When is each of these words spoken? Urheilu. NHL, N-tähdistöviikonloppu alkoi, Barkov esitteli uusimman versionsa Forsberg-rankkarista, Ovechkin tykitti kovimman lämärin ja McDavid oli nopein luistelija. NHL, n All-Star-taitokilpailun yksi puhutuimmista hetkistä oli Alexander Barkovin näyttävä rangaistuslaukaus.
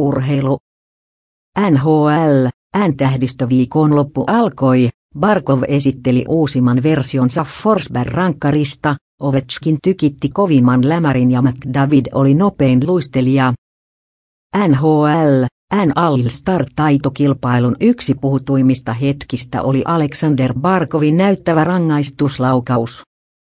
Urheilu. 0.00 0.58
NHL, 1.70 2.46
N-tähdistöviikonloppu 2.88 4.24
alkoi, 4.26 4.88
Barkov 5.18 5.62
esitteli 5.68 6.24
uusimman 6.28 6.82
versionsa 6.82 7.46
Forsberg-rankkarista, 7.62 8.96
Ovechkin 9.20 9.78
tykitti 9.82 10.28
kovimman 10.28 10.88
lämärin 10.88 11.30
ja 11.30 11.42
McDavid 11.42 12.06
oli 12.14 12.34
nopein 12.34 12.80
luistelija. 12.86 13.52
NHL, 14.68 15.44
n 15.74 15.92
All-Star-taitokilpailun 15.94 17.76
yksi 17.80 18.14
puhutuimmista 18.14 18.92
hetkistä 18.92 19.62
oli 19.62 19.82
Alexander 19.84 20.54
Barkovin 20.60 21.16
näyttävä 21.16 21.64
rangaistuslaukaus. 21.64 23.02